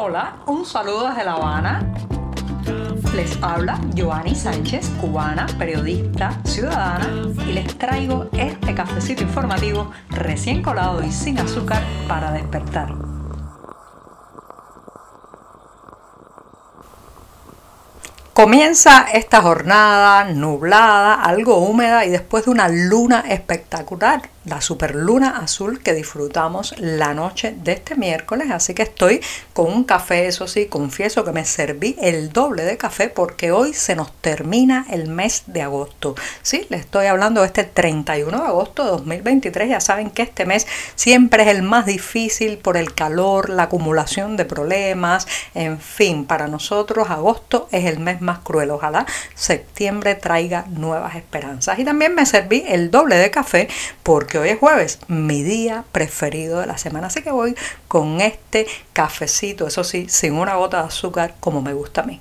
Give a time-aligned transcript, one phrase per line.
[0.00, 1.92] Hola, un saludo desde La Habana.
[3.16, 7.08] Les habla Joanny Sánchez, cubana, periodista, ciudadana,
[7.44, 12.94] y les traigo este cafecito informativo recién colado y sin azúcar para despertar.
[18.34, 25.80] Comienza esta jornada nublada, algo húmeda y después de una luna espectacular la superluna azul
[25.82, 28.50] que disfrutamos la noche de este miércoles.
[28.50, 29.20] Así que estoy
[29.52, 33.74] con un café, eso sí, confieso que me serví el doble de café porque hoy
[33.74, 36.14] se nos termina el mes de agosto.
[36.42, 39.68] Sí, le estoy hablando este 31 de agosto de 2023.
[39.68, 44.36] Ya saben que este mes siempre es el más difícil por el calor, la acumulación
[44.36, 48.70] de problemas, en fin, para nosotros agosto es el mes más cruel.
[48.70, 51.78] Ojalá septiembre traiga nuevas esperanzas.
[51.78, 53.68] Y también me serví el doble de café
[54.02, 57.08] porque hoy es jueves, mi día preferido de la semana.
[57.08, 57.54] Así que voy
[57.88, 62.20] con este cafecito, eso sí, sin una gota de azúcar como me gusta a mí.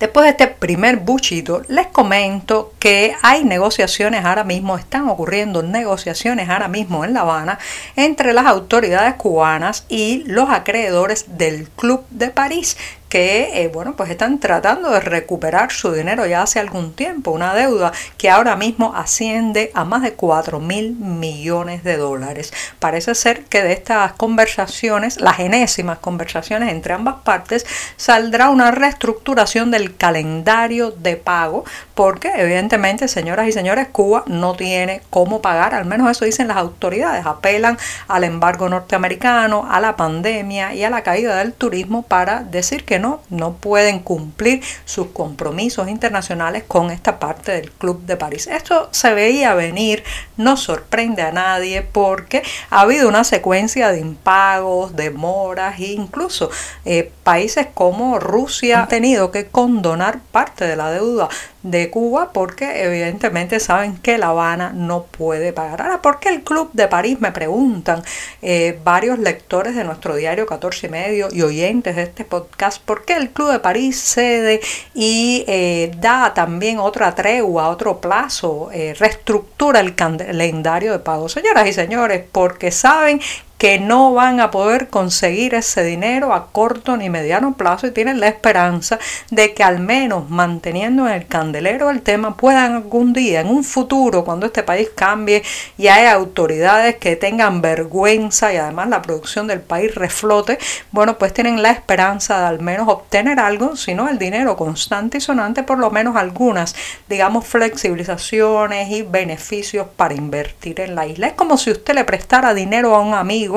[0.00, 6.48] Después de este primer buchito, les comento que hay negociaciones ahora mismo, están ocurriendo negociaciones
[6.48, 7.58] ahora mismo en La Habana
[7.96, 12.78] entre las autoridades cubanas y los acreedores del Club de París,
[13.10, 17.54] que, eh, bueno, pues están tratando de recuperar su dinero ya hace algún tiempo, una
[17.54, 22.52] deuda que ahora mismo asciende a más de 4 mil millones de dólares.
[22.78, 27.66] Parece ser que de estas conversaciones, las enésimas conversaciones entre ambas partes,
[27.96, 31.64] saldrá una reestructuración del calendario de pago,
[31.96, 36.58] porque evidentemente, señoras y señores, Cuba no tiene cómo pagar, al menos eso dicen las
[36.58, 42.44] autoridades, apelan al embargo norteamericano, a la pandemia y a la caída del turismo para
[42.44, 48.46] decir que no, pueden cumplir sus compromisos internacionales con esta parte del Club de París.
[48.46, 50.04] Esto se veía venir,
[50.36, 56.50] no sorprende a nadie porque ha habido una secuencia de impagos, demoras e incluso
[56.84, 61.28] eh, países como Rusia han tenido que condonar parte de la deuda
[61.62, 65.82] de Cuba porque evidentemente saben que La Habana no puede pagar.
[65.82, 67.20] Ahora, ¿por qué el Club de París?
[67.20, 68.02] Me preguntan
[68.40, 73.04] eh, varios lectores de nuestro diario 14 y medio y oyentes de este podcast, ¿por
[73.04, 74.60] qué el Club de París cede
[74.94, 81.28] y eh, da también otra tregua, otro plazo, eh, reestructura el calendario de pago?
[81.28, 83.20] Señoras y señores, porque saben
[83.60, 88.18] que no van a poder conseguir ese dinero a corto ni mediano plazo y tienen
[88.18, 88.98] la esperanza
[89.30, 93.62] de que al menos manteniendo en el candelero el tema puedan algún día, en un
[93.62, 95.42] futuro, cuando este país cambie
[95.76, 100.58] y haya autoridades que tengan vergüenza y además la producción del país reflote,
[100.90, 105.18] bueno, pues tienen la esperanza de al menos obtener algo, si no el dinero constante
[105.18, 106.74] y sonante, por lo menos algunas,
[107.10, 111.26] digamos, flexibilizaciones y beneficios para invertir en la isla.
[111.26, 113.49] Es como si usted le prestara dinero a un amigo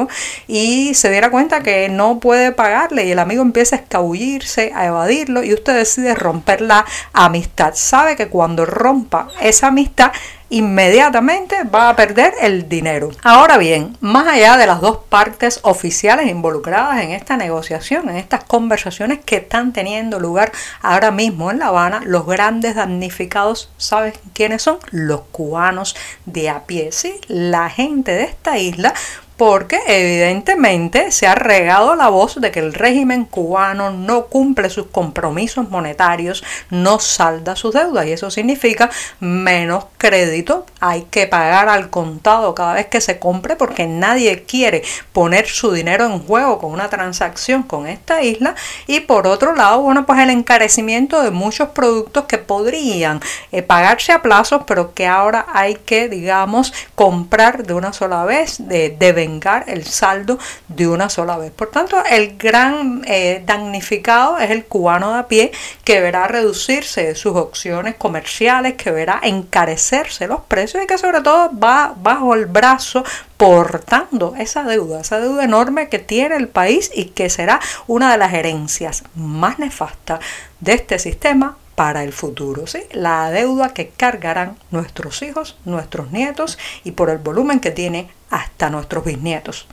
[0.47, 4.85] y se diera cuenta que no puede pagarle y el amigo empieza a escabullirse, a
[4.85, 7.73] evadirlo y usted decide romper la amistad.
[7.75, 10.11] Sabe que cuando rompa esa amistad
[10.53, 13.09] inmediatamente va a perder el dinero.
[13.23, 18.43] Ahora bien, más allá de las dos partes oficiales involucradas en esta negociación, en estas
[18.43, 20.51] conversaciones que están teniendo lugar
[20.83, 24.77] ahora mismo en La Habana, los grandes damnificados, ¿saben quiénes son?
[24.91, 25.95] Los cubanos
[26.27, 27.19] de a pie, ¿sí?
[27.27, 28.93] La gente de esta isla
[29.37, 34.87] porque evidentemente se ha regado la voz de que el régimen cubano no cumple sus
[34.87, 38.89] compromisos monetarios, no salda sus deudas y eso significa
[39.19, 44.83] menos crédito, hay que pagar al contado cada vez que se compre porque nadie quiere
[45.13, 48.55] poner su dinero en juego con una transacción con esta isla.
[48.87, 53.21] Y por otro lado, bueno, pues el encarecimiento de muchos productos que podrían
[53.51, 58.67] eh, pagarse a plazos pero que ahora hay que, digamos, comprar de una sola vez,
[58.67, 61.51] de, de vengar el saldo de una sola vez.
[61.51, 65.51] Por tanto, el gran eh, damnificado es el cubano de a pie
[65.83, 71.51] que verá reducirse sus opciones comerciales, que verá encarecerse los precios y que sobre todo
[71.57, 73.03] va bajo el brazo
[73.37, 78.17] portando esa deuda, esa deuda enorme que tiene el país y que será una de
[78.17, 80.19] las herencias más nefastas
[80.59, 82.83] de este sistema para el futuro, ¿sí?
[82.91, 88.69] La deuda que cargarán nuestros hijos, nuestros nietos y por el volumen que tiene hasta
[88.69, 89.67] nuestros bisnietos.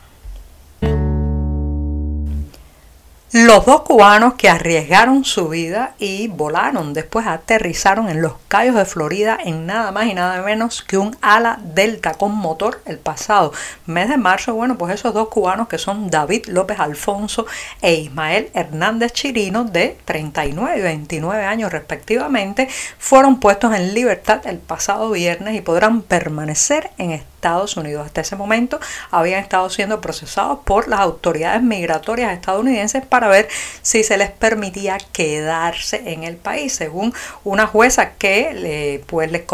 [3.32, 8.84] Los dos cubanos que arriesgaron su vida y volaron, después aterrizaron en los Cayos de
[8.84, 13.52] Florida en nada más y nada menos que un ala delta con motor el pasado
[13.86, 14.54] mes de marzo.
[14.54, 17.46] Bueno, pues esos dos cubanos que son David López Alfonso
[17.80, 22.68] e Ismael Hernández Chirino de 39 y 29 años respectivamente
[22.98, 28.04] fueron puestos en libertad el pasado viernes y podrán permanecer en estado Estados Unidos.
[28.04, 28.78] Hasta ese momento
[29.10, 33.48] habían estado siendo procesados por las autoridades migratorias estadounidenses para ver
[33.80, 39.46] si se les permitía quedarse en el país, según una jueza que le, pues, le,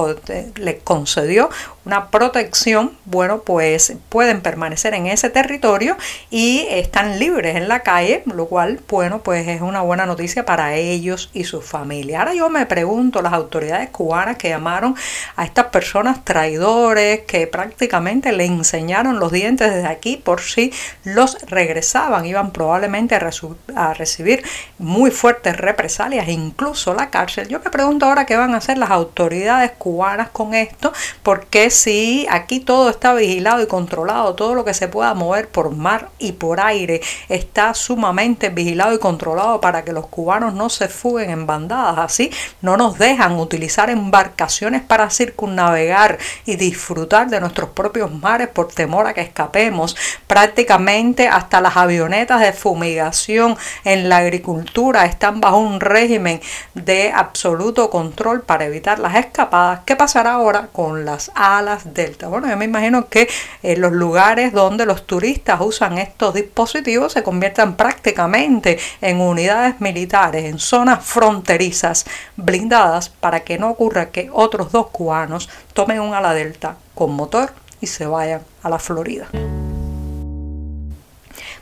[0.56, 1.48] le concedió
[1.84, 5.96] una protección, bueno, pues pueden permanecer en ese territorio
[6.30, 10.74] y están libres en la calle, lo cual, bueno, pues es una buena noticia para
[10.74, 12.18] ellos y su familia.
[12.18, 14.96] Ahora yo me pregunto, las autoridades cubanas que llamaron
[15.36, 20.72] a estas personas traidores, que prácticamente le enseñaron los dientes desde aquí por si
[21.04, 23.30] los regresaban, iban probablemente a,
[23.74, 24.42] a recibir
[24.78, 27.48] muy fuertes represalias, incluso la cárcel.
[27.48, 30.92] Yo me pregunto ahora qué van a hacer las autoridades cubanas con esto,
[31.22, 35.70] porque si aquí todo está vigilado y controlado, todo lo que se pueda mover por
[35.70, 40.88] mar y por aire está sumamente vigilado y controlado para que los cubanos no se
[40.88, 42.30] fuguen en bandadas, así
[42.62, 49.06] no nos dejan utilizar embarcaciones para circunnavegar y disfrutar de nuestros propios mares por temor
[49.06, 49.96] a que escapemos.
[50.26, 56.40] Prácticamente hasta las avionetas de fumigación en la agricultura están bajo un régimen
[56.74, 59.80] de absoluto control para evitar las escapadas.
[59.84, 61.86] ¿Qué pasará ahora con las alas?
[61.94, 62.28] delta.
[62.28, 63.28] Bueno, yo me imagino que
[63.62, 70.44] en los lugares donde los turistas usan estos dispositivos se conviertan prácticamente en unidades militares,
[70.44, 76.34] en zonas fronterizas blindadas para que no ocurra que otros dos cubanos tomen un ala
[76.34, 79.28] delta con motor y se vayan a la Florida.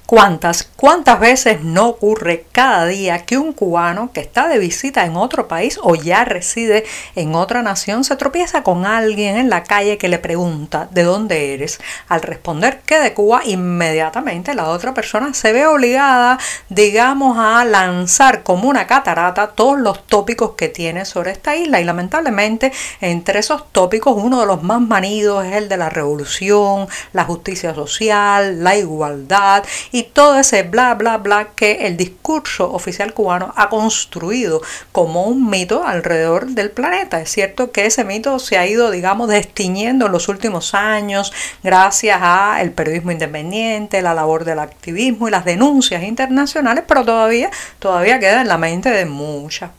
[0.06, 5.16] ¿Cuántas, cuántas veces no ocurre cada día que un cubano que está de visita en
[5.16, 6.84] otro país o ya reside
[7.14, 11.54] en otra nación se tropieza con alguien en la calle que le pregunta de dónde
[11.54, 11.80] eres?
[12.06, 18.42] Al responder que de Cuba, inmediatamente la otra persona se ve obligada, digamos, a lanzar
[18.42, 23.72] como una catarata todos los tópicos que tiene sobre esta isla y lamentablemente entre esos
[23.72, 28.76] tópicos uno de los más manidos es el de la revolución, la justicia social, la
[28.76, 34.60] igualdad y todo ese bla, bla, bla que el discurso oficial cubano ha construido
[34.90, 37.20] como un mito alrededor del planeta.
[37.20, 41.32] Es cierto que ese mito se ha ido, digamos, destiñendo en los últimos años
[41.62, 47.52] gracias a el periodismo independiente, la labor del activismo y las denuncias internacionales, pero todavía,
[47.78, 49.70] todavía queda en la mente de muchas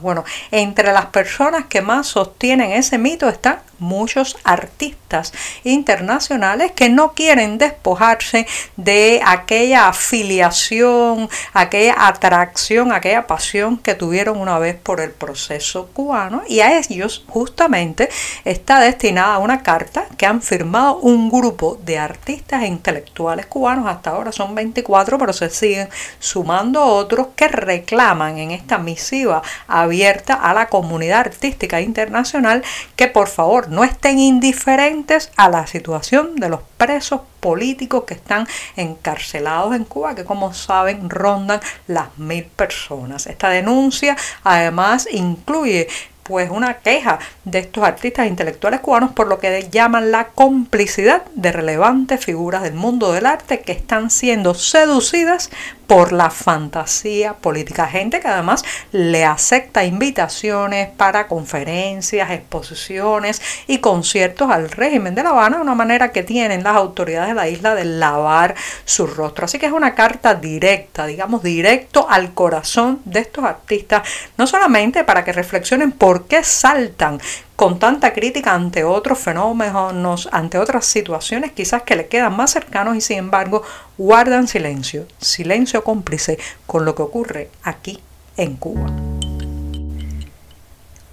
[0.00, 7.12] Bueno, entre las personas que más sostienen ese mito están muchos artistas internacionales que no
[7.12, 8.46] quieren despojarse
[8.76, 16.42] de aquella afiliación, aquella atracción, aquella pasión que tuvieron una vez por el proceso cubano.
[16.48, 18.08] Y a ellos justamente
[18.44, 24.10] está destinada una carta que han firmado un grupo de artistas e intelectuales cubanos, hasta
[24.10, 30.54] ahora son 24, pero se siguen sumando otros que reclaman en esta misiva abierta a
[30.54, 32.62] la comunidad artística internacional
[32.96, 38.46] que por favor no estén indiferentes a la situación de los presos políticos que están
[38.76, 43.26] encarcelados en Cuba, que como saben rondan las mil personas.
[43.26, 45.88] Esta denuncia además incluye
[46.24, 51.52] pues una queja de estos artistas intelectuales cubanos por lo que llaman la complicidad de
[51.52, 55.50] relevantes figuras del mundo del arte que están siendo seducidas
[55.86, 57.86] por la fantasía política.
[57.86, 65.30] Gente que además le acepta invitaciones para conferencias, exposiciones y conciertos al régimen de La
[65.30, 69.44] Habana, una manera que tienen las autoridades de la isla de lavar su rostro.
[69.44, 75.04] Así que es una carta directa, digamos, directo al corazón de estos artistas, no solamente
[75.04, 77.20] para que reflexionen por qué saltan
[77.56, 82.96] con tanta crítica ante otros fenómenos, ante otras situaciones quizás que le quedan más cercanos
[82.96, 83.62] y sin embargo
[83.96, 88.00] guardan silencio, silencio cómplice con lo que ocurre aquí
[88.36, 89.13] en Cuba.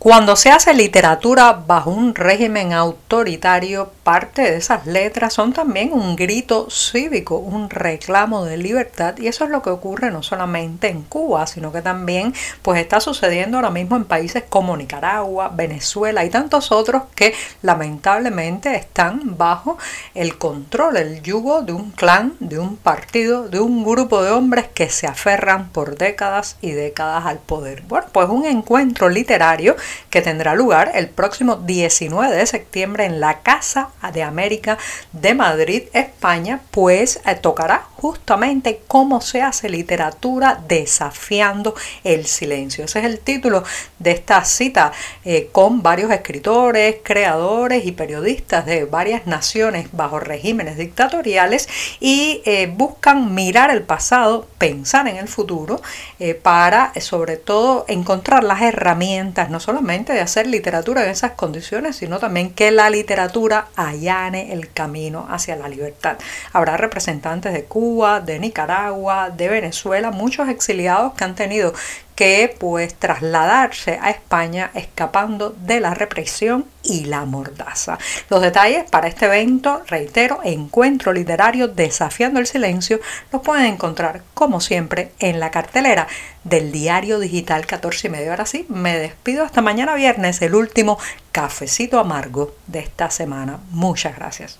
[0.03, 6.15] Cuando se hace literatura bajo un régimen autoritario, parte de esas letras son también un
[6.15, 11.03] grito cívico, un reclamo de libertad y eso es lo que ocurre no solamente en
[11.03, 16.31] Cuba, sino que también pues está sucediendo ahora mismo en países como Nicaragua, Venezuela y
[16.31, 19.77] tantos otros que lamentablemente están bajo
[20.15, 24.65] el control, el yugo de un clan, de un partido, de un grupo de hombres
[24.74, 27.84] que se aferran por décadas y décadas al poder.
[27.84, 29.75] Bueno, pues un encuentro literario
[30.10, 34.78] que tendrá lugar el próximo 19 de septiembre en la Casa de América
[35.12, 42.86] de Madrid, España, pues eh, tocará justamente cómo se hace literatura desafiando el silencio.
[42.86, 43.63] Ese es el título
[44.00, 44.91] de esta cita
[45.24, 52.74] eh, con varios escritores, creadores y periodistas de varias naciones bajo regímenes dictatoriales y eh,
[52.75, 55.79] buscan mirar el pasado, pensar en el futuro
[56.20, 61.98] eh, para sobre todo encontrar las herramientas no solamente de hacer literatura en esas condiciones,
[61.98, 66.17] sino también que la literatura allane el camino hacia la libertad.
[66.51, 71.74] Habrá representantes de De Nicaragua, de Venezuela, muchos exiliados que han tenido
[72.16, 77.98] que pues trasladarse a España escapando de la represión y la mordaza.
[78.30, 83.02] Los detalles para este evento, reitero, encuentro literario desafiando el silencio,
[83.34, 86.08] los pueden encontrar como siempre en la cartelera
[86.46, 88.32] del diario digital 14 y medio.
[88.32, 90.98] Ahora sí, me despido hasta mañana viernes, el último
[91.34, 93.60] cafecito amargo de esta semana.
[93.72, 94.60] Muchas gracias.